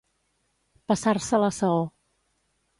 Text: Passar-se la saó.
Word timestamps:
Passar-se 0.93 1.43
la 1.45 1.53
saó. 1.61 1.87